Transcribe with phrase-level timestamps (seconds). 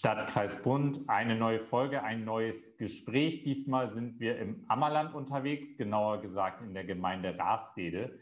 [0.00, 3.42] Stadtkreis Bund, eine neue Folge, ein neues Gespräch.
[3.42, 8.18] Diesmal sind wir im Ammerland unterwegs, genauer gesagt in der Gemeinde Rastede.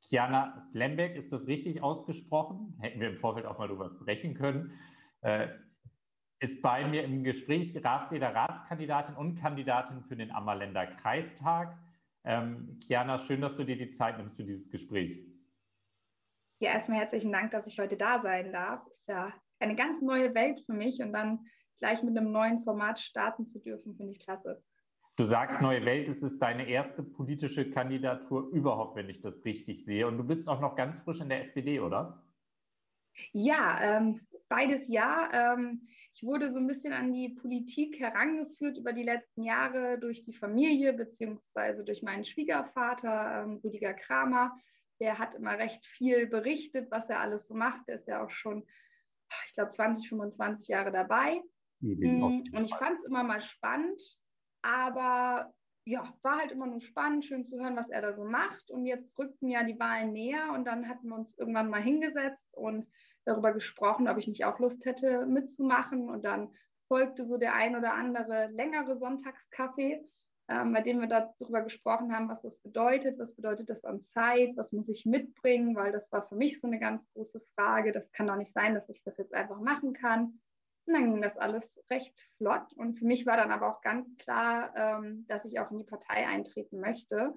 [0.00, 2.76] Kiana Slembeck, ist das richtig ausgesprochen?
[2.80, 4.76] Hätten wir im Vorfeld auch mal darüber sprechen können.
[5.20, 5.46] Äh,
[6.40, 11.78] ist bei mir im Gespräch Rasteder Ratskandidatin und Kandidatin für den Ammerländer Kreistag.
[12.24, 15.24] Ähm, Kiana, schön, dass du dir die Zeit nimmst für dieses Gespräch.
[16.58, 18.84] Ja, erstmal herzlichen Dank, dass ich heute da sein darf.
[18.88, 21.46] Ist ja eine ganz neue Welt für mich und dann
[21.78, 24.62] gleich mit einem neuen Format starten zu dürfen, finde ich klasse.
[25.16, 29.84] Du sagst Neue Welt, es ist deine erste politische Kandidatur überhaupt, wenn ich das richtig
[29.84, 30.06] sehe.
[30.06, 32.24] Und du bist auch noch ganz frisch in der SPD, oder?
[33.32, 35.28] Ja, ähm, beides ja.
[35.32, 40.24] Ähm, ich wurde so ein bisschen an die Politik herangeführt über die letzten Jahre durch
[40.24, 44.56] die Familie beziehungsweise durch meinen Schwiegervater, ähm, Rüdiger Kramer.
[44.98, 47.86] Der hat immer recht viel berichtet, was er alles so macht.
[47.86, 48.64] Der ist ja auch schon
[49.46, 51.40] ich glaube, 20, 25 Jahre dabei.
[51.80, 52.22] Mhm.
[52.22, 54.00] Und ich fand es immer mal spannend,
[54.62, 55.52] aber
[55.84, 58.70] ja, war halt immer nur spannend, schön zu hören, was er da so macht.
[58.70, 62.46] Und jetzt rückten ja die Wahlen näher und dann hatten wir uns irgendwann mal hingesetzt
[62.52, 62.86] und
[63.24, 66.08] darüber gesprochen, ob ich nicht auch Lust hätte mitzumachen.
[66.08, 66.54] Und dann
[66.86, 70.04] folgte so der ein oder andere längere Sonntagskaffee
[70.48, 74.56] ähm, bei dem wir darüber gesprochen haben, was das bedeutet, was bedeutet das an Zeit,
[74.56, 77.92] was muss ich mitbringen, weil das war für mich so eine ganz große Frage.
[77.92, 80.40] Das kann doch nicht sein, dass ich das jetzt einfach machen kann.
[80.86, 82.72] Und dann ging das alles recht flott.
[82.74, 85.84] Und für mich war dann aber auch ganz klar, ähm, dass ich auch in die
[85.84, 87.34] Partei eintreten möchte,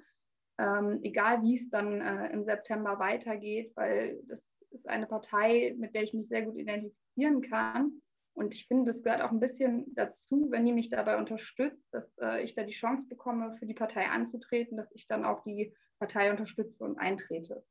[0.58, 5.94] ähm, egal wie es dann äh, im September weitergeht, weil das ist eine Partei, mit
[5.94, 8.02] der ich mich sehr gut identifizieren kann.
[8.36, 12.05] Und ich finde, das gehört auch ein bisschen dazu, wenn die mich dabei unterstützt, dass
[12.17, 15.73] äh, ich da die Chance bekomme, für die Partei anzutreten, dass ich dann auch die
[16.00, 17.63] Partei unterstütze und eintrete.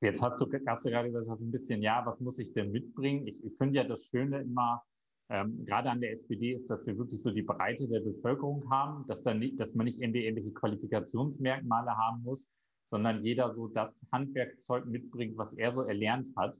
[0.00, 2.72] Jetzt hast du, hast du gerade gesagt, hast ein bisschen, ja, was muss ich denn
[2.72, 3.26] mitbringen?
[3.26, 4.82] Ich, ich finde ja das Schöne immer,
[5.28, 9.06] ähm, gerade an der SPD ist, dass wir wirklich so die Breite der Bevölkerung haben,
[9.06, 12.50] dass, dann nicht, dass man nicht irgendwie irgendwelche Qualifikationsmerkmale haben muss,
[12.86, 16.56] sondern jeder so das Handwerkszeug mitbringt, was er so erlernt hat.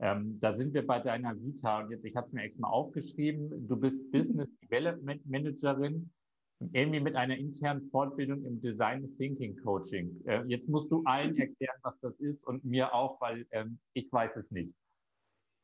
[0.00, 3.68] Ähm, da sind wir bei deiner Vita und jetzt, ich habe es mir extra aufgeschrieben,
[3.68, 6.10] du bist Business Development Managerin,
[6.72, 10.20] irgendwie mit einer internen Fortbildung im Design Thinking Coaching.
[10.26, 14.12] Äh, jetzt musst du allen erklären, was das ist und mir auch, weil ähm, ich
[14.12, 14.74] weiß es nicht.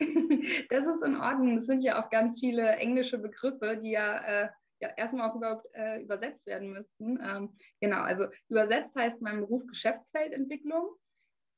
[0.70, 1.56] Das ist in Ordnung.
[1.56, 4.48] Das sind ja auch ganz viele englische Begriffe, die ja, äh,
[4.80, 7.18] ja erstmal auch überhaupt äh, übersetzt werden müssten.
[7.20, 10.90] Ähm, genau, also übersetzt heißt mein Beruf Geschäftsfeldentwicklung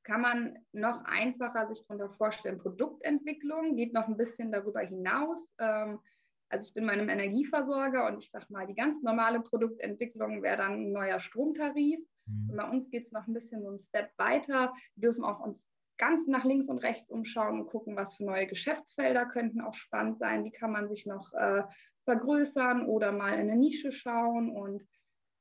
[0.05, 2.59] kann man noch einfacher sich darunter vorstellen.
[2.59, 5.39] Produktentwicklung geht noch ein bisschen darüber hinaus.
[5.59, 6.01] Ähm,
[6.49, 10.73] also ich bin meinem Energieversorger und ich sage mal, die ganz normale Produktentwicklung wäre dann
[10.73, 12.01] ein neuer Stromtarif.
[12.27, 12.51] Mhm.
[12.51, 14.73] Und bei uns geht es noch ein bisschen so einen Step weiter.
[14.95, 15.59] Wir dürfen auch uns
[15.99, 20.19] ganz nach links und rechts umschauen und gucken, was für neue Geschäftsfelder könnten auch spannend
[20.19, 20.45] sein.
[20.45, 21.62] Wie kann man sich noch äh,
[22.05, 24.51] vergrößern oder mal in eine Nische schauen.
[24.51, 24.83] Und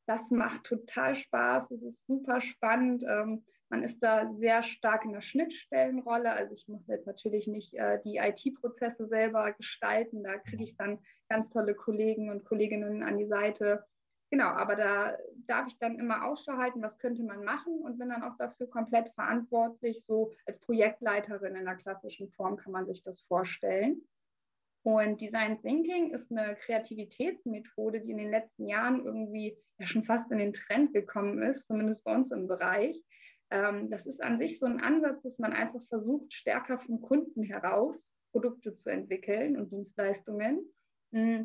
[0.07, 1.71] das macht total Spaß.
[1.71, 3.03] Es ist super spannend.
[3.07, 6.31] Ähm, man ist da sehr stark in der Schnittstellenrolle.
[6.31, 10.23] Also ich muss jetzt natürlich nicht äh, die IT-Prozesse selber gestalten.
[10.23, 10.99] Da kriege ich dann
[11.29, 13.85] ganz tolle Kollegen und Kolleginnen an die Seite.
[14.29, 15.17] Genau, aber da
[15.47, 18.69] darf ich dann immer Ausschau halten, was könnte man machen und bin dann auch dafür
[18.69, 20.03] komplett verantwortlich.
[20.05, 24.01] So als Projektleiterin in der klassischen Form kann man sich das vorstellen.
[24.83, 30.29] Und Design Thinking ist eine Kreativitätsmethode, die in den letzten Jahren irgendwie ja schon fast
[30.31, 33.01] in den Trend gekommen ist, zumindest bei uns im Bereich.
[33.51, 37.43] Ähm, das ist an sich so ein Ansatz, dass man einfach versucht, stärker vom Kunden
[37.43, 37.95] heraus
[38.31, 40.65] Produkte zu entwickeln und Dienstleistungen
[41.11, 41.41] mm,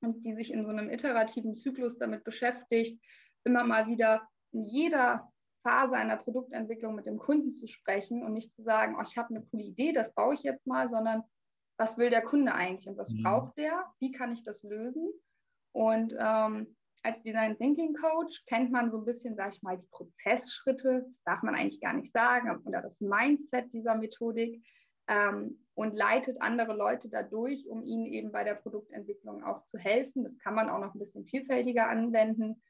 [0.00, 3.00] und die sich in so einem iterativen Zyklus damit beschäftigt,
[3.44, 5.30] immer mal wieder in jeder
[5.62, 9.30] Phase einer Produktentwicklung mit dem Kunden zu sprechen und nicht zu sagen, oh, ich habe
[9.34, 11.22] eine coole Idee, das baue ich jetzt mal, sondern
[11.78, 13.22] was will der Kunde eigentlich und was mhm.
[13.22, 13.84] braucht der?
[14.00, 15.08] Wie kann ich das lösen?
[15.72, 19.86] Und ähm, als Design Thinking Coach kennt man so ein bisschen, sage ich mal, die
[19.88, 24.64] Prozessschritte, das darf man eigentlich gar nicht sagen, oder das Mindset dieser Methodik
[25.08, 30.24] ähm, und leitet andere Leute dadurch, um ihnen eben bei der Produktentwicklung auch zu helfen.
[30.24, 32.62] Das kann man auch noch ein bisschen vielfältiger anwenden.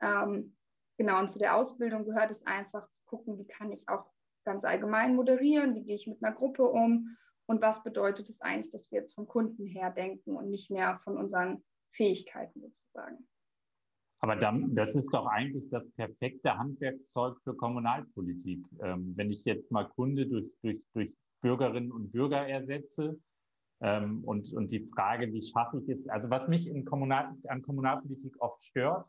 [0.00, 0.56] Ähm,
[0.96, 4.06] genau, und zu der Ausbildung gehört es einfach zu gucken, wie kann ich auch
[4.44, 8.72] ganz allgemein moderieren, wie gehe ich mit einer Gruppe um und was bedeutet es eigentlich,
[8.72, 11.62] dass wir jetzt vom Kunden her denken und nicht mehr von unseren
[11.92, 13.28] Fähigkeiten sozusagen.
[14.24, 18.64] Aber dann, das ist doch eigentlich das perfekte Handwerkszeug für Kommunalpolitik.
[18.80, 23.18] Ähm, wenn ich jetzt mal Kunde durch, durch, durch Bürgerinnen und Bürger ersetze
[23.80, 27.62] ähm, und, und die Frage, wie schaffe ich es, also was mich in Kommunal, an
[27.62, 29.06] Kommunalpolitik oft stört,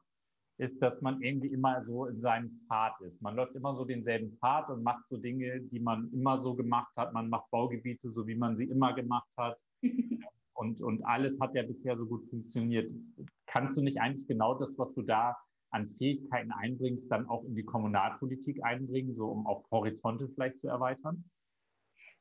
[0.57, 3.21] ist, dass man irgendwie immer so in seinem Pfad ist.
[3.21, 6.91] Man läuft immer so denselben Pfad und macht so Dinge, die man immer so gemacht
[6.95, 7.13] hat.
[7.13, 9.61] Man macht Baugebiete so, wie man sie immer gemacht hat.
[10.63, 12.89] und, und alles hat ja bisher so gut funktioniert.
[13.45, 15.35] Kannst du nicht eigentlich genau das, was du da
[15.71, 20.67] an Fähigkeiten einbringst, dann auch in die Kommunalpolitik einbringen, so um auch Horizonte vielleicht zu
[20.67, 21.25] erweitern?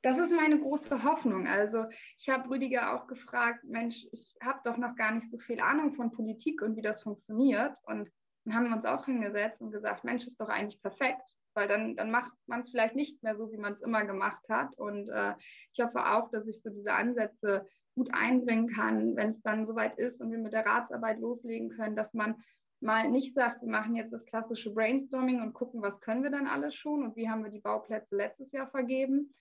[0.03, 1.47] Das ist meine große Hoffnung.
[1.47, 1.85] Also
[2.19, 5.95] ich habe Rüdiger auch gefragt, Mensch, ich habe doch noch gar nicht so viel Ahnung
[5.95, 7.79] von Politik und wie das funktioniert.
[7.85, 8.11] Und
[8.51, 11.23] haben wir uns auch hingesetzt und gesagt, Mensch, ist doch eigentlich perfekt,
[11.55, 14.43] weil dann, dann macht man es vielleicht nicht mehr so, wie man es immer gemacht
[14.49, 14.77] hat.
[14.79, 15.35] Und äh,
[15.73, 19.99] ich hoffe auch, dass ich so diese Ansätze gut einbringen kann, wenn es dann soweit
[19.99, 22.37] ist und wir mit der Ratsarbeit loslegen können, dass man
[22.81, 26.47] mal nicht sagt, wir machen jetzt das klassische Brainstorming und gucken, was können wir dann
[26.47, 29.35] alles schon und wie haben wir die Bauplätze letztes Jahr vergeben,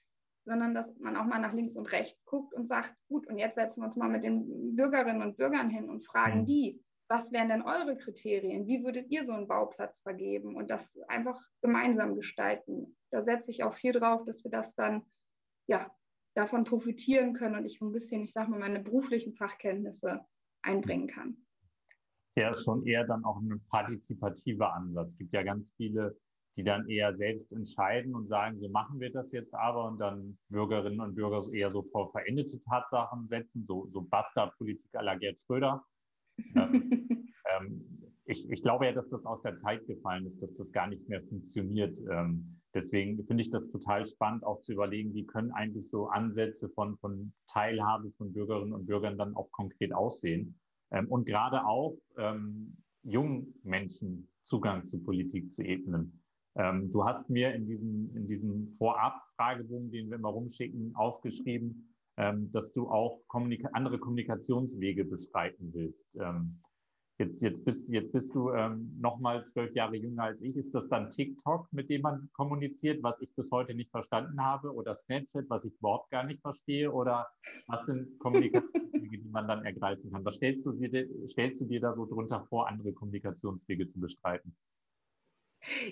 [0.45, 3.55] sondern dass man auch mal nach links und rechts guckt und sagt, gut, und jetzt
[3.55, 6.45] setzen wir uns mal mit den Bürgerinnen und Bürgern hin und fragen mhm.
[6.45, 8.65] die, was wären denn eure Kriterien?
[8.67, 12.95] Wie würdet ihr so einen Bauplatz vergeben und das einfach gemeinsam gestalten?
[13.11, 15.03] Da setze ich auch viel drauf, dass wir das dann
[15.67, 15.91] ja
[16.35, 20.21] davon profitieren können und ich so ein bisschen, ich sage mal, meine beruflichen Fachkenntnisse
[20.61, 21.35] einbringen kann.
[22.23, 25.13] Ist ja schon eher dann auch ein partizipativer Ansatz.
[25.13, 26.17] Es gibt ja ganz viele
[26.57, 30.37] die dann eher selbst entscheiden und sagen, so machen wir das jetzt aber und dann
[30.49, 35.39] Bürgerinnen und Bürger eher so vor veränderte Tatsachen setzen, so, so Basta-Politik à la Gerd
[35.39, 35.83] Schröder.
[37.59, 37.86] ähm,
[38.25, 41.07] ich, ich, glaube ja, dass das aus der Zeit gefallen ist, dass das gar nicht
[41.09, 41.98] mehr funktioniert.
[42.09, 46.69] Ähm, deswegen finde ich das total spannend, auch zu überlegen, wie können eigentlich so Ansätze
[46.69, 50.59] von, von Teilhabe von Bürgerinnen und Bürgern dann auch konkret aussehen.
[50.92, 56.21] Ähm, und gerade auch ähm, jungen Menschen Zugang zu Politik zu ebnen.
[56.56, 62.51] Ähm, du hast mir in diesem, in diesem Vorab-Fragebogen, den wir immer rumschicken, aufgeschrieben, ähm,
[62.51, 66.13] dass du auch kommunika andere Kommunikationswege bestreiten willst.
[66.19, 66.59] Ähm,
[67.21, 70.56] jetzt, jetzt, bist, jetzt bist du ähm, noch mal zwölf Jahre jünger als ich.
[70.56, 74.73] Ist das dann TikTok, mit dem man kommuniziert, was ich bis heute nicht verstanden habe?
[74.73, 76.91] Oder Snapchat, was ich überhaupt gar nicht verstehe?
[76.91, 77.29] Oder
[77.68, 80.25] was sind Kommunikationswege, die man dann ergreifen kann?
[80.25, 84.56] Was stellst du dir, stellst du dir da so drunter vor, andere Kommunikationswege zu bestreiten?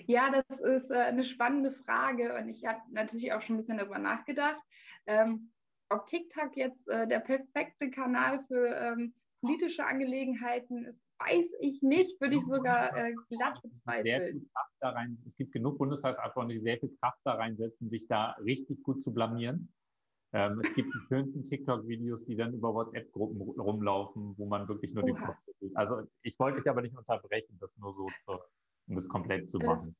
[0.06, 3.78] Ja, das ist äh, eine spannende Frage und ich habe natürlich auch schon ein bisschen
[3.78, 4.60] darüber nachgedacht.
[5.06, 5.52] Ähm,
[5.90, 12.20] ob TikTok jetzt äh, der perfekte Kanal für ähm, politische Angelegenheiten ist, weiß ich nicht,
[12.20, 14.50] würde ich sogar äh, glatt bezweifeln.
[15.26, 19.12] es gibt genug Bundestagsabgeordnete, die sehr viel Kraft da reinsetzen, sich da richtig gut zu
[19.12, 19.72] blamieren.
[20.32, 25.04] Ähm, es gibt die schönsten TikTok-Videos, die dann über WhatsApp-Gruppen rumlaufen, wo man wirklich nur
[25.04, 25.12] Oha.
[25.12, 25.36] den Kopf.
[25.74, 28.48] Also ich wollte dich aber nicht unterbrechen, das nur so zur
[28.90, 29.94] um das komplett zu machen?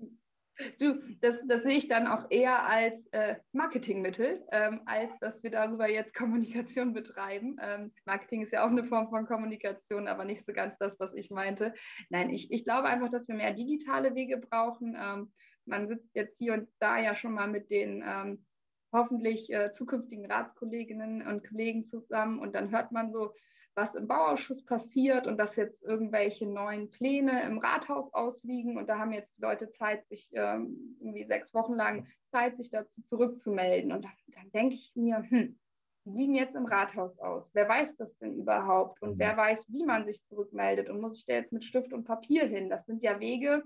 [0.78, 5.50] Du, das, das sehe ich dann auch eher als äh, Marketingmittel, ähm, als dass wir
[5.50, 7.56] darüber jetzt Kommunikation betreiben.
[7.60, 11.14] Ähm, Marketing ist ja auch eine Form von Kommunikation, aber nicht so ganz das, was
[11.14, 11.74] ich meinte.
[12.08, 14.96] Nein, ich, ich glaube einfach, dass wir mehr digitale Wege brauchen.
[14.98, 15.32] Ähm,
[15.66, 18.44] man sitzt jetzt hier und da ja schon mal mit den ähm,
[18.92, 23.34] hoffentlich äh, zukünftigen Ratskolleginnen und Kollegen zusammen und dann hört man so,
[23.80, 28.76] was im Bauausschuss passiert und dass jetzt irgendwelche neuen Pläne im Rathaus ausliegen.
[28.76, 32.70] Und da haben jetzt die Leute Zeit, sich ähm, irgendwie sechs Wochen lang Zeit, sich
[32.70, 33.90] dazu zurückzumelden.
[33.92, 35.58] Und dann, dann denke ich mir, hm,
[36.04, 37.50] die liegen jetzt im Rathaus aus.
[37.54, 39.00] Wer weiß das denn überhaupt?
[39.00, 40.90] Und wer weiß, wie man sich zurückmeldet?
[40.90, 42.68] Und muss ich da jetzt mit Stift und Papier hin?
[42.68, 43.62] Das sind ja Wege,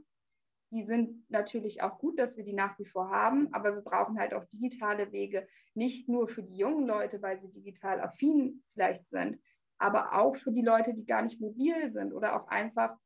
[0.71, 4.19] die sind natürlich auch gut, dass wir die nach wie vor haben, aber wir brauchen
[4.19, 9.09] halt auch digitale Wege, nicht nur für die jungen Leute, weil sie digital affin vielleicht
[9.11, 9.41] sind,
[9.85, 12.97] aber auch für die Leute, die gar nicht mobil sind oder auch einfach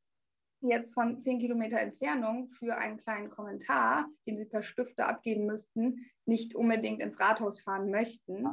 [0.60, 6.06] jetzt von zehn Kilometer Entfernung für einen kleinen Kommentar, den sie per Stifte abgeben müssten,
[6.24, 8.46] nicht unbedingt ins Rathaus fahren möchten.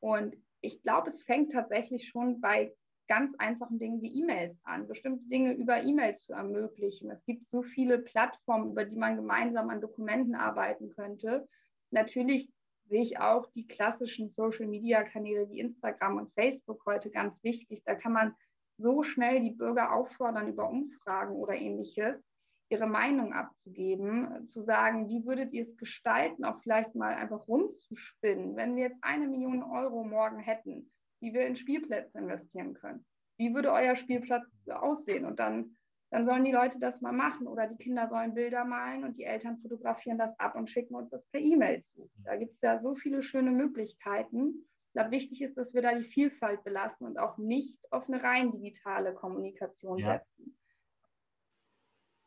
[0.00, 2.72] Und ich glaube, es fängt tatsächlich schon bei
[3.06, 7.10] ganz einfachen Dingen wie E-Mails an, bestimmte Dinge über E-Mails zu ermöglichen.
[7.10, 11.48] Es gibt so viele Plattformen, über die man gemeinsam an Dokumenten arbeiten könnte.
[11.90, 12.50] Natürlich
[12.88, 17.82] sehe ich auch die klassischen Social-Media-Kanäle wie Instagram und Facebook heute ganz wichtig.
[17.84, 18.34] Da kann man
[18.78, 22.22] so schnell die Bürger auffordern, über Umfragen oder ähnliches
[22.70, 28.56] ihre Meinung abzugeben, zu sagen, wie würdet ihr es gestalten, auch vielleicht mal einfach rumzuspinnen,
[28.56, 30.90] wenn wir jetzt eine Million Euro morgen hätten,
[31.22, 33.06] die wir in Spielplätze investieren können.
[33.38, 35.24] Wie würde euer Spielplatz aussehen?
[35.24, 35.76] Und dann
[36.10, 39.24] dann sollen die Leute das mal machen oder die Kinder sollen Bilder malen und die
[39.24, 42.10] Eltern fotografieren das ab und schicken uns das per E-Mail zu.
[42.24, 44.66] Da gibt es ja so viele schöne Möglichkeiten.
[44.86, 48.22] Ich glaube, wichtig ist, dass wir da die Vielfalt belassen und auch nicht auf eine
[48.22, 50.18] rein digitale Kommunikation ja.
[50.18, 50.58] setzen.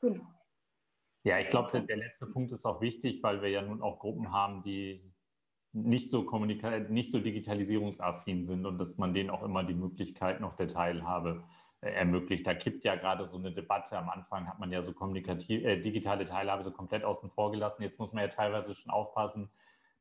[0.01, 0.25] Genau.
[1.23, 3.99] Ja, ich glaube, der, der, letzte Punkt ist auch wichtig, weil wir ja nun auch
[3.99, 5.11] Gruppen haben, die
[5.71, 6.23] nicht so,
[6.89, 11.43] nicht so digitalisierungsaffin sind und dass man denen auch immer die Möglichkeit noch der Teilhabe
[11.81, 12.45] ermöglicht.
[12.45, 13.97] Da kippt ja gerade so eine Debatte.
[13.97, 17.81] Am Anfang hat man ja so kommunikativ, äh, digitale Teilhabe so komplett außen vor gelassen.
[17.83, 19.49] Jetzt muss man ja teilweise schon aufpassen,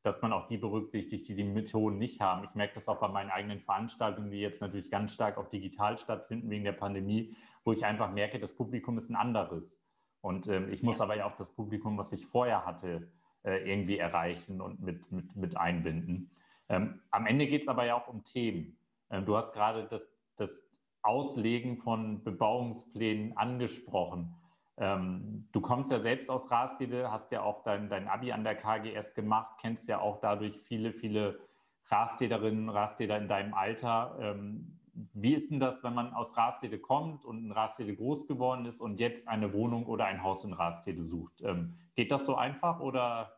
[0.03, 2.43] dass man auch die berücksichtigt, die die Methoden nicht haben.
[2.43, 5.97] Ich merke das auch bei meinen eigenen Veranstaltungen, die jetzt natürlich ganz stark auch digital
[5.97, 9.79] stattfinden wegen der Pandemie, wo ich einfach merke, das Publikum ist ein anderes.
[10.21, 13.11] Und ähm, ich muss aber ja auch das Publikum, was ich vorher hatte,
[13.43, 16.31] äh, irgendwie erreichen und mit, mit, mit einbinden.
[16.69, 18.77] Ähm, am Ende geht es aber ja auch um Themen.
[19.09, 20.70] Ähm, du hast gerade das, das
[21.03, 24.35] Auslegen von Bebauungsplänen angesprochen.
[24.77, 28.55] Ähm, du kommst ja selbst aus Rastede, hast ja auch dein, dein Abi an der
[28.55, 31.39] KGS gemacht, kennst ja auch dadurch viele, viele
[31.85, 34.17] Rastederinnen, Rasteder in deinem Alter.
[34.19, 34.79] Ähm,
[35.13, 38.81] wie ist denn das, wenn man aus Rastede kommt und in Rastede groß geworden ist
[38.81, 41.41] und jetzt eine Wohnung oder ein Haus in Rastede sucht?
[41.41, 43.37] Ähm, geht das so einfach oder?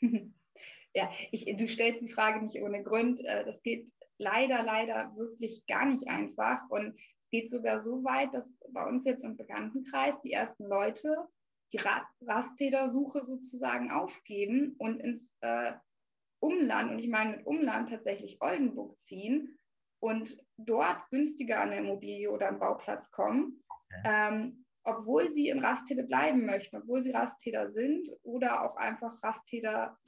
[0.94, 3.20] Ja, ich, du stellst die Frage nicht ohne Grund.
[3.20, 3.86] Äh, das geht
[4.18, 6.68] leider, leider wirklich gar nicht einfach.
[6.68, 11.28] Und es geht sogar so weit, dass bei uns jetzt im Bekanntenkreis die ersten Leute
[11.72, 11.80] die
[12.22, 15.72] Rasttäter-Suche sozusagen aufgeben und ins äh,
[16.40, 19.58] Umland, und ich meine mit Umland tatsächlich Oldenburg ziehen
[20.00, 24.02] und dort günstiger an eine Immobilie oder einen Bauplatz kommen, okay.
[24.04, 29.98] ähm, obwohl sie in Rasthede bleiben möchten, obwohl sie Rasttäter sind oder auch einfach Rasttäter,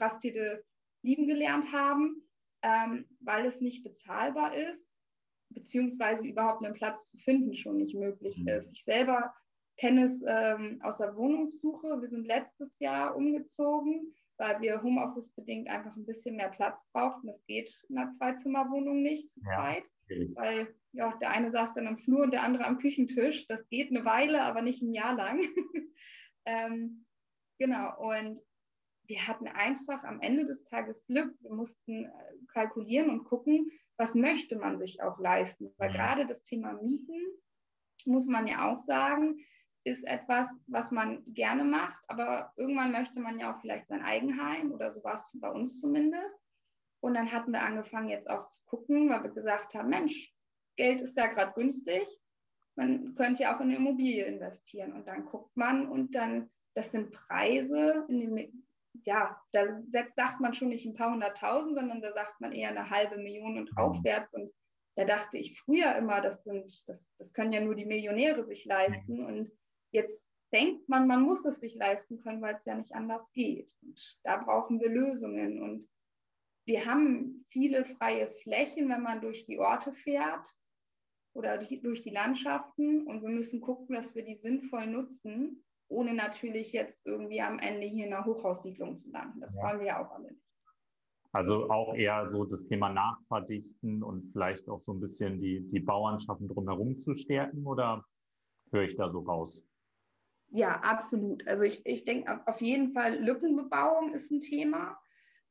[1.02, 2.30] lieben gelernt haben,
[2.62, 5.00] ähm, weil es nicht bezahlbar ist,
[5.50, 8.49] beziehungsweise überhaupt einen Platz zu finden schon nicht möglich mhm.
[8.49, 8.73] ist.
[8.73, 9.35] Ich selber
[9.76, 12.00] kenne es ähm, aus der Wohnungssuche.
[12.00, 17.29] Wir sind letztes Jahr umgezogen, weil wir Homeoffice bedingt einfach ein bisschen mehr Platz brauchten.
[17.29, 19.57] Das geht in einer Zweizimmerwohnung nicht zu ja.
[19.57, 19.85] zweit,
[20.35, 23.47] weil ja, der eine saß dann am Flur und der andere am Küchentisch.
[23.47, 25.40] Das geht eine Weile, aber nicht ein Jahr lang.
[26.45, 27.07] ähm,
[27.59, 28.40] genau, und
[29.11, 31.35] wir hatten einfach am Ende des Tages Glück.
[31.40, 32.11] Wir mussten äh,
[32.52, 35.75] kalkulieren und gucken, was möchte man sich auch leisten.
[35.79, 35.95] Weil mhm.
[35.95, 37.21] gerade das Thema Mieten,
[38.07, 39.45] muss man ja auch sagen,
[39.83, 44.73] ist etwas, was man gerne macht, aber irgendwann möchte man ja auch vielleicht sein Eigenheim
[44.73, 46.38] oder so war es bei uns zumindest.
[47.00, 50.33] Und dann hatten wir angefangen jetzt auch zu gucken, weil wir gesagt haben, Mensch,
[50.76, 52.07] Geld ist ja gerade günstig,
[52.76, 54.93] man könnte ja auch in eine Immobilie investieren.
[54.93, 58.70] Und dann guckt man und dann, das sind Preise in den
[59.04, 62.71] ja, da setzt, sagt man schon nicht ein paar hunderttausend, sondern da sagt man eher
[62.71, 63.78] eine halbe Million und mhm.
[63.78, 64.33] aufwärts.
[64.35, 64.52] Und
[64.97, 68.64] da dachte ich früher immer, das sind, das, das können ja nur die Millionäre sich
[68.64, 69.19] leisten.
[69.19, 69.26] Mhm.
[69.26, 69.52] Und
[69.92, 73.73] jetzt denkt man, man muss es sich leisten können, weil es ja nicht anders geht.
[73.83, 75.62] Und da brauchen wir Lösungen.
[75.62, 75.88] Und
[76.66, 80.49] wir haben viele freie Flächen, wenn man durch die Orte fährt
[81.35, 83.07] oder durch die Landschaften.
[83.07, 87.87] Und wir müssen gucken, dass wir die sinnvoll nutzen ohne natürlich jetzt irgendwie am Ende
[87.87, 89.41] hier in einer Hochhaussiedlung zu landen.
[89.41, 89.63] Das ja.
[89.63, 90.51] wollen wir ja auch alle nicht.
[91.33, 95.79] Also auch eher so das Thema Nachverdichten und vielleicht auch so ein bisschen die, die
[95.79, 98.05] Bauernschaften drumherum zu stärken oder
[98.73, 99.65] höre ich da so raus?
[100.49, 101.47] Ja, absolut.
[101.47, 104.99] Also ich, ich denke auf jeden Fall, Lückenbebauung ist ein Thema,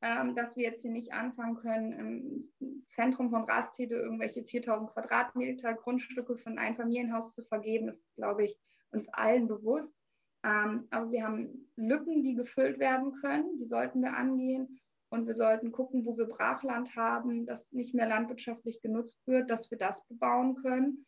[0.02, 5.74] ähm, dass wir jetzt hier nicht anfangen können, im Zentrum von Rastede irgendwelche 4000 Quadratmeter
[5.74, 8.58] Grundstücke für ein Einfamilienhaus zu vergeben, ist, glaube ich,
[8.90, 9.99] uns allen bewusst.
[10.42, 14.80] Ähm, aber wir haben Lücken, die gefüllt werden können, die sollten wir angehen.
[15.12, 19.70] Und wir sollten gucken, wo wir Brachland haben, das nicht mehr landwirtschaftlich genutzt wird, dass
[19.70, 21.04] wir das bebauen können.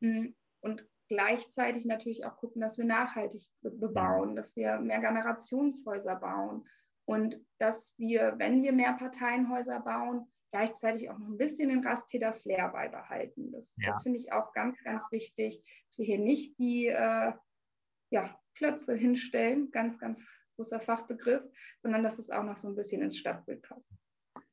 [0.00, 6.66] Hm, und gleichzeitig natürlich auch gucken, dass wir nachhaltig bebauen, dass wir mehr Generationshäuser bauen
[7.06, 12.32] und dass wir, wenn wir mehr Parteienhäuser bauen, gleichzeitig auch noch ein bisschen den Rasttäter
[12.32, 13.52] Flair beibehalten.
[13.52, 13.88] Das, ja.
[13.88, 17.32] das finde ich auch ganz, ganz wichtig, dass wir hier nicht die äh,
[18.10, 20.24] ja, Klötze hinstellen, ganz, ganz
[20.56, 21.42] großer Fachbegriff,
[21.82, 23.90] sondern dass es auch noch so ein bisschen ins Stadtbild passt,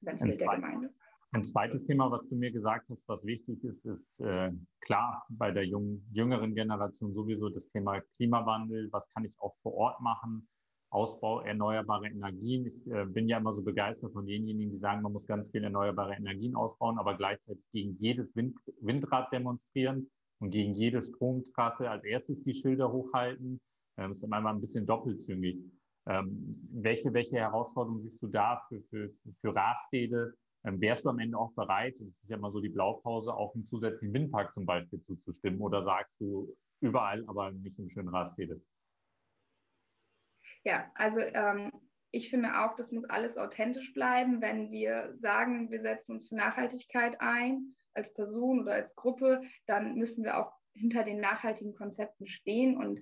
[0.02, 0.94] ins Bild der Gemeinde.
[1.34, 5.52] Ein zweites Thema, was du mir gesagt hast, was wichtig ist, ist äh, klar bei
[5.52, 8.90] der jungen, jüngeren Generation sowieso das Thema Klimawandel.
[8.92, 10.50] Was kann ich auch vor Ort machen?
[10.90, 12.66] Ausbau erneuerbarer Energien.
[12.66, 15.64] Ich äh, bin ja immer so begeistert von denjenigen, die sagen, man muss ganz viel
[15.64, 22.04] erneuerbare Energien ausbauen, aber gleichzeitig gegen jedes Wind, Windrad demonstrieren und gegen jede Stromtrasse als
[22.04, 23.62] erstes die Schilder hochhalten.
[24.02, 25.58] Ähm, ist immer ein bisschen doppelzüngig.
[26.08, 30.34] Ähm, welche, welche Herausforderungen siehst du da für, für, für Rastede?
[30.64, 33.54] Ähm, wärst du am Ende auch bereit, das ist ja immer so die Blaupause, auch
[33.56, 38.62] einen zusätzlichen Windpark zum Beispiel zuzustimmen oder sagst du überall, aber nicht im schönen Rastede?
[40.64, 41.72] Ja, also ähm,
[42.12, 44.42] ich finde auch, das muss alles authentisch bleiben.
[44.42, 49.96] Wenn wir sagen, wir setzen uns für Nachhaltigkeit ein, als Person oder als Gruppe, dann
[49.96, 53.02] müssen wir auch hinter den nachhaltigen Konzepten stehen und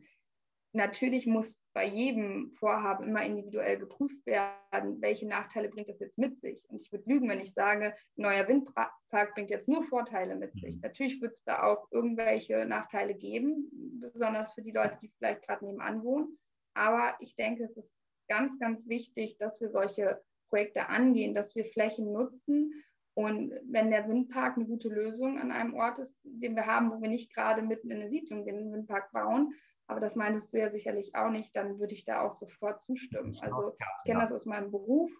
[0.71, 6.39] Natürlich muss bei jedem Vorhaben immer individuell geprüft werden, welche Nachteile bringt das jetzt mit
[6.41, 6.63] sich.
[6.69, 8.93] Und ich würde lügen, wenn ich sage, ein neuer Windpark
[9.33, 10.75] bringt jetzt nur Vorteile mit sich.
[10.75, 10.81] Mhm.
[10.81, 13.67] Natürlich wird es da auch irgendwelche Nachteile geben,
[13.99, 16.37] besonders für die Leute, die vielleicht gerade nebenan wohnen.
[16.75, 17.91] Aber ich denke, es ist
[18.27, 22.83] ganz, ganz wichtig, dass wir solche Projekte angehen, dass wir Flächen nutzen.
[23.15, 27.01] Und wenn der Windpark eine gute Lösung an einem Ort ist, den wir haben, wo
[27.01, 29.53] wir nicht gerade mitten in der Siedlung den Windpark bauen,
[29.89, 33.35] aber das meintest du ja sicherlich auch nicht, dann würde ich da auch sofort zustimmen.
[33.41, 35.11] Also ich kenne das aus meinem Beruf.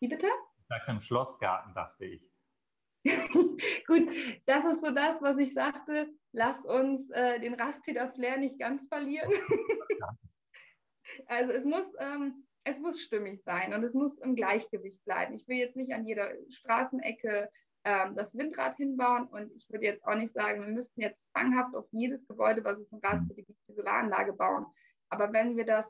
[0.00, 0.26] Wie bitte?
[0.58, 2.32] Ich sagte im Schlossgarten, dachte ich.
[3.86, 4.08] Gut,
[4.46, 6.08] das ist so das, was ich sagte.
[6.32, 9.30] Lass uns äh, den Rasttäter Flair nicht ganz verlieren.
[11.26, 15.34] also es muss, ähm, es muss stimmig sein und es muss im Gleichgewicht bleiben.
[15.34, 17.50] Ich will jetzt nicht an jeder Straßenecke
[17.88, 21.74] ähm, das Windrad hinbauen und ich würde jetzt auch nicht sagen, wir müssten jetzt zwanghaft
[21.74, 24.66] auf jedes Gebäude, was es in Raststätte gibt, die Solaranlage bauen.
[25.08, 25.86] Aber wenn wir das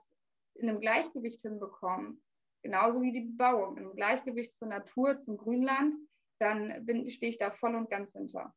[0.55, 2.23] in einem Gleichgewicht hinbekommen,
[2.63, 5.95] genauso wie die Bebauung, im Gleichgewicht zur Natur, zum Grünland,
[6.39, 8.55] dann stehe ich da voll und ganz hinter.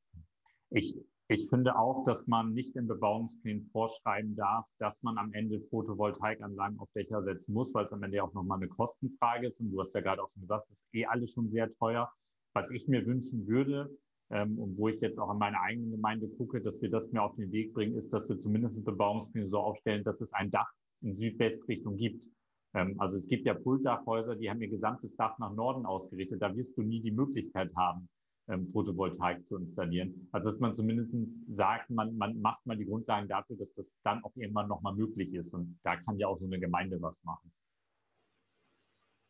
[0.69, 0.95] Ich,
[1.27, 6.77] ich finde auch, dass man nicht in Bebauungsplänen vorschreiben darf, dass man am Ende Photovoltaikanlagen
[6.77, 9.59] auf Dächer setzen muss, weil es am Ende auch nochmal eine Kostenfrage ist.
[9.59, 12.13] Und du hast ja gerade auch schon gesagt, es ist eh alles schon sehr teuer.
[12.53, 13.89] Was ich mir wünschen würde,
[14.31, 17.21] ähm, und wo ich jetzt auch an meine eigene Gemeinde gucke, dass wir das mir
[17.21, 20.71] auf den Weg bringen, ist, dass wir zumindest Bebauungspläne so aufstellen, dass es ein Dach
[21.01, 22.27] in Südwestrichtung gibt.
[22.73, 26.41] Ähm, also es gibt ja Pultdachhäuser, die haben ihr gesamtes Dach nach Norden ausgerichtet.
[26.41, 28.07] Da wirst du nie die Möglichkeit haben,
[28.47, 30.29] ähm, Photovoltaik zu installieren.
[30.31, 31.13] Also dass man zumindest
[31.49, 35.33] sagt, man, man macht mal die Grundlagen dafür, dass das dann auch irgendwann nochmal möglich
[35.33, 35.53] ist.
[35.53, 37.51] Und da kann ja auch so eine Gemeinde was machen.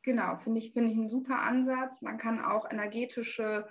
[0.03, 2.01] Genau, finde ich, find ich einen super Ansatz.
[2.01, 3.67] Man kann auch energetische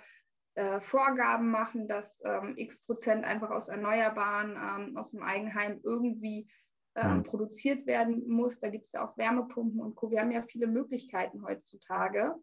[0.54, 6.48] äh, Vorgaben machen, dass ähm, x Prozent einfach aus Erneuerbaren, ähm, aus dem Eigenheim irgendwie
[6.94, 7.22] ähm, mhm.
[7.24, 8.60] produziert werden muss.
[8.60, 10.10] Da gibt es ja auch Wärmepumpen und Co.
[10.10, 12.34] Wir haben ja viele Möglichkeiten heutzutage.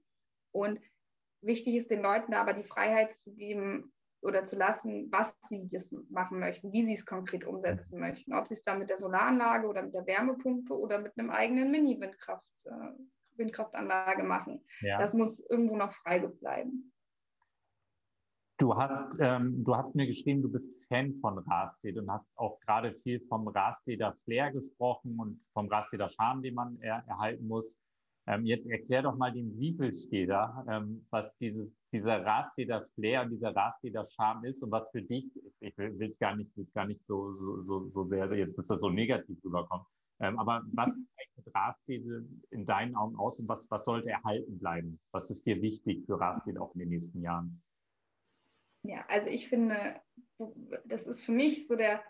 [0.51, 0.79] Und
[1.41, 5.69] wichtig ist den Leuten da aber die Freiheit zu geben oder zu lassen, was sie
[5.69, 8.33] das machen möchten, wie sie es konkret umsetzen möchten.
[8.33, 11.69] Ob sie es dann mit der Solaranlage oder mit der Wärmepumpe oder mit einem eigenen
[11.69, 12.71] Mini-Windkraft, äh,
[13.37, 14.63] Windkraftanlage machen.
[14.81, 14.99] Ja.
[14.99, 16.91] Das muss irgendwo noch frei bleiben.
[18.59, 22.59] Du hast, ähm, du hast mir geschrieben, du bist Fan von Rastede und hast auch
[22.61, 27.77] gerade viel vom Rasteder Flair gesprochen und vom Rasteder Charme, den man er erhalten muss.
[28.25, 33.55] Ähm, jetzt erklär doch mal dem Wiefelsteder, ähm, was dieses, dieser Rasteder Flair und dieser
[33.55, 37.05] Rasteder Charme ist und was für dich, ich will es gar nicht, will's gar nicht
[37.05, 39.85] so, so, so, so sehr, jetzt, dass das so negativ rüberkommt,
[40.19, 40.89] ähm, aber was
[41.53, 44.99] Rastede in deinen Augen aus und was, was sollte erhalten bleiben?
[45.11, 47.61] Was ist dir wichtig für Rastede auch in den nächsten Jahren?
[48.83, 49.99] Ja, also ich finde,
[50.85, 52.01] das ist für mich so der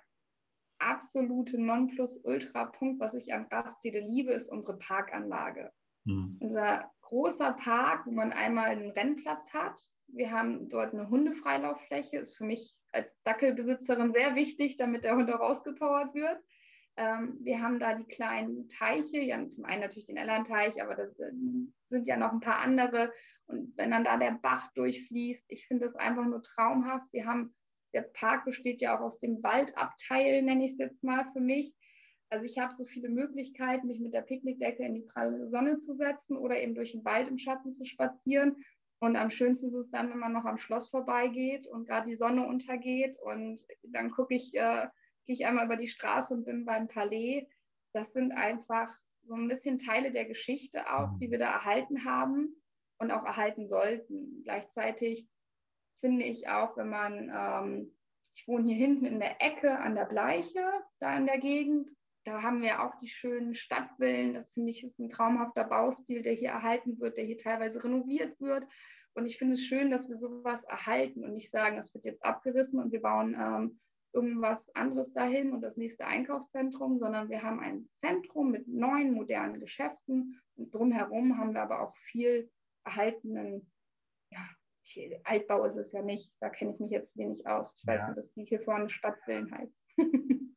[0.80, 5.72] absolute Nonplusultra-Punkt, was ich an Rastede liebe, ist unsere Parkanlage.
[6.06, 6.38] Mhm.
[6.40, 9.80] Unser großer Park, wo man einmal einen Rennplatz hat.
[10.08, 15.32] Wir haben dort eine Hundefreilauffläche, ist für mich als Dackelbesitzerin sehr wichtig, damit der Hund
[15.32, 16.40] auch rausgepowert wird.
[16.98, 21.16] Ähm, wir haben da die kleinen Teiche, ja zum einen natürlich den Ellerteich, aber das
[21.86, 23.14] sind ja noch ein paar andere.
[23.46, 27.06] Und wenn dann da der Bach durchfließt, ich finde das einfach nur traumhaft.
[27.14, 27.56] Wir haben,
[27.94, 31.76] der Park besteht ja auch aus dem Waldabteil, nenne ich es jetzt mal für mich.
[32.30, 35.94] Also ich habe so viele Möglichkeiten, mich mit der Picknickdecke in die pralle Sonne zu
[35.94, 38.56] setzen oder eben durch den Wald im Schatten zu spazieren.
[39.00, 42.16] Und am schönsten ist es dann, wenn man noch am Schloss vorbeigeht und gerade die
[42.16, 43.16] Sonne untergeht.
[43.22, 44.88] Und dann gucke ich, äh,
[45.28, 47.48] gehe ich einmal über die Straße und bin beim Palais.
[47.94, 52.56] Das sind einfach so ein bisschen Teile der Geschichte auch, die wir da erhalten haben
[52.98, 54.42] und auch erhalten sollten.
[54.44, 55.28] Gleichzeitig
[56.00, 57.94] finde ich auch, wenn man, ähm,
[58.36, 60.66] ich wohne hier hinten in der Ecke an der Bleiche,
[61.00, 61.90] da in der Gegend,
[62.24, 64.34] da haben wir auch die schönen Stadtvillen.
[64.34, 68.40] Das finde ich ist ein traumhafter Baustil, der hier erhalten wird, der hier teilweise renoviert
[68.40, 68.66] wird.
[69.14, 72.24] Und ich finde es schön, dass wir sowas erhalten und nicht sagen, das wird jetzt
[72.24, 73.80] abgerissen und wir bauen ähm,
[74.18, 79.60] irgendwas anderes dahin und das nächste Einkaufszentrum, sondern wir haben ein Zentrum mit neuen modernen
[79.60, 82.50] Geschäften und drumherum haben wir aber auch viel
[82.84, 83.72] erhaltenen,
[84.32, 84.40] ja,
[85.26, 87.76] Altbau ist es ja nicht, da kenne ich mich jetzt wenig aus.
[87.78, 88.08] Ich weiß ja.
[88.08, 89.78] nur, dass die hier vorne Stadtvillen heißt.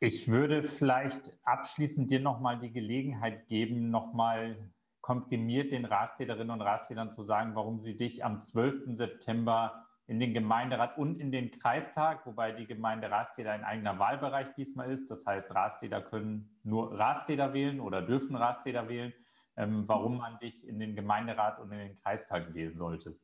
[0.00, 4.70] ich würde vielleicht abschließend dir nochmal die Gelegenheit geben, nochmal
[5.00, 8.96] komprimiert den Rastäderinnen und Rastädern zu sagen, warum sie dich am 12.
[8.96, 14.54] September in den Gemeinderat und in den Kreistag, wobei die Gemeinde Rasteder ein eigener Wahlbereich
[14.54, 15.10] diesmal ist.
[15.10, 19.12] Das heißt, Rasteder können nur Rasteder wählen oder dürfen Rasteder wählen.
[19.56, 23.18] Ähm, warum man dich in den Gemeinderat und in den Kreistag wählen sollte?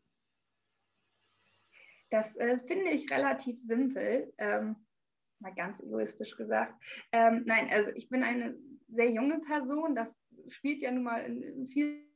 [2.11, 4.77] Das äh, finde ich relativ simpel, ähm,
[5.41, 6.75] mal ganz egoistisch gesagt.
[7.13, 8.57] Ähm, nein, also ich bin eine
[8.89, 9.95] sehr junge Person.
[9.95, 10.15] Das
[10.49, 12.12] spielt ja nun mal in, in vielen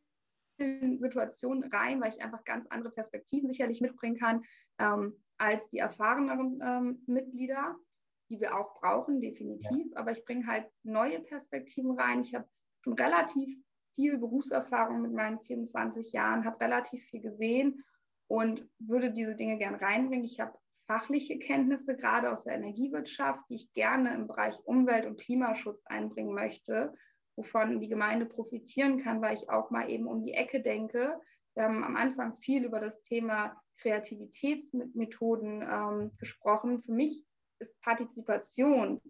[0.59, 4.43] Situationen rein, weil ich einfach ganz andere Perspektiven sicherlich mitbringen kann
[4.79, 7.77] ähm, als die erfahreneren ähm, Mitglieder,
[8.31, 9.95] die wir auch brauchen, definitiv.
[9.95, 12.23] Aber ich bringe halt neue Perspektiven rein.
[12.23, 12.49] Ich habe
[12.83, 13.59] schon relativ
[13.95, 17.85] viel Berufserfahrung mit meinen 24 Jahren, habe relativ viel gesehen
[18.29, 20.25] und würde diese Dinge gern reinbringen.
[20.25, 25.21] Ich habe fachliche Kenntnisse, gerade aus der Energiewirtschaft, die ich gerne im Bereich Umwelt- und
[25.21, 26.95] Klimaschutz einbringen möchte,
[27.37, 31.21] wovon die Gemeinde profitieren kann, weil ich auch mal eben um die Ecke denke.
[31.55, 36.83] Wir haben am Anfang viel über das Thema Kreativitätsmethoden ähm, gesprochen.
[36.83, 37.25] Für mich
[37.59, 39.01] ist Partizipation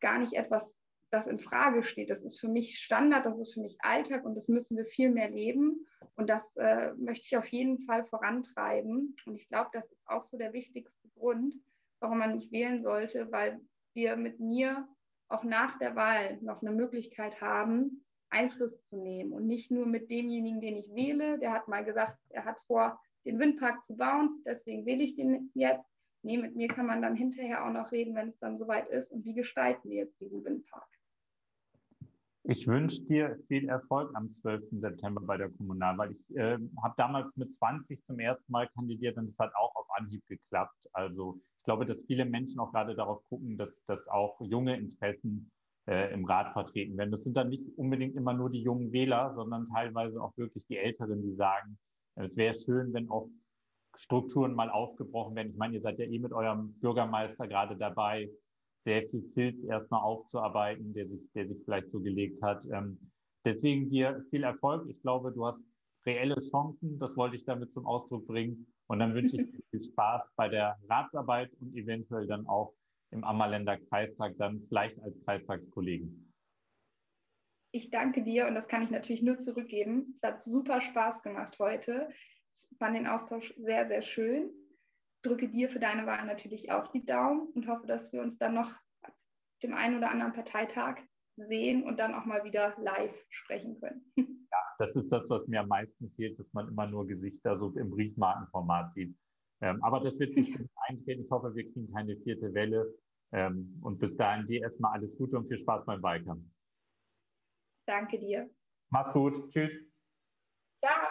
[0.00, 2.10] gar nicht etwas, das in Frage steht.
[2.10, 5.10] Das ist für mich Standard, das ist für mich Alltag und das müssen wir viel
[5.10, 5.86] mehr leben.
[6.16, 9.16] Und das äh, möchte ich auf jeden Fall vorantreiben.
[9.24, 11.54] Und ich glaube, das ist auch so der wichtigste Grund,
[12.00, 13.60] warum man mich wählen sollte, weil
[13.94, 14.86] wir mit mir
[15.28, 20.10] auch nach der Wahl noch eine Möglichkeit haben, Einfluss zu nehmen und nicht nur mit
[20.10, 21.38] demjenigen, den ich wähle.
[21.38, 25.50] Der hat mal gesagt, er hat vor, den Windpark zu bauen, deswegen wähle ich den
[25.54, 25.84] jetzt.
[26.22, 29.12] Nee, mit mir kann man dann hinterher auch noch reden, wenn es dann soweit ist.
[29.12, 30.88] Und wie gestalten wir jetzt diesen Windpark?
[32.50, 34.68] Ich wünsche dir viel Erfolg am 12.
[34.72, 36.10] September bei der Kommunalwahl.
[36.10, 39.86] Ich äh, habe damals mit 20 zum ersten Mal kandidiert und es hat auch auf
[39.98, 40.88] Anhieb geklappt.
[40.94, 45.50] Also ich glaube, dass viele Menschen auch gerade darauf gucken, dass, dass auch junge Interessen
[45.86, 47.10] äh, im Rat vertreten werden.
[47.10, 50.78] Das sind dann nicht unbedingt immer nur die jungen Wähler, sondern teilweise auch wirklich die
[50.78, 51.78] Älteren, die sagen,
[52.14, 53.28] es wäre schön, wenn auch
[53.94, 55.50] Strukturen mal aufgebrochen werden.
[55.50, 58.30] Ich meine, ihr seid ja eh mit eurem Bürgermeister gerade dabei,
[58.80, 62.64] sehr viel Filz erstmal aufzuarbeiten, der sich, der sich vielleicht so gelegt hat.
[62.72, 62.98] Ähm,
[63.44, 64.88] deswegen dir viel Erfolg.
[64.88, 65.64] Ich glaube, du hast
[66.06, 66.98] reelle Chancen.
[66.98, 68.66] Das wollte ich damit zum Ausdruck bringen.
[68.86, 72.74] Und dann wünsche ich dir viel Spaß bei der Ratsarbeit und eventuell dann auch
[73.10, 76.32] im Ammerländer Kreistag, dann vielleicht als Kreistagskollegen.
[77.70, 80.14] Ich danke dir und das kann ich natürlich nur zurückgeben.
[80.16, 82.08] Es hat super Spaß gemacht heute.
[82.54, 84.50] Ich fand den Austausch sehr, sehr schön
[85.22, 88.54] drücke dir für deine Wahl natürlich auch die Daumen und hoffe, dass wir uns dann
[88.54, 88.72] noch
[89.62, 91.00] dem einen oder anderen Parteitag
[91.36, 94.12] sehen und dann auch mal wieder live sprechen können.
[94.50, 97.70] Ja, das ist das, was mir am meisten fehlt, dass man immer nur Gesichter so
[97.76, 99.14] im Briefmarkenformat sieht.
[99.60, 101.22] Ähm, aber das wird bestimmt eintreten.
[101.22, 102.94] Ich hoffe, wir kriegen keine vierte Welle.
[103.32, 106.46] Ähm, und bis dahin dir erstmal alles Gute und viel Spaß beim Wahlkampf.
[107.86, 108.48] Danke dir.
[108.90, 109.50] Mach's gut.
[109.50, 109.84] Tschüss.
[110.82, 111.07] Ciao.